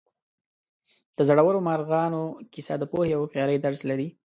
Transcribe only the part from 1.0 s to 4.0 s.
د زړورو مارغانو کیسه د پوهې او هوښیارۍ درس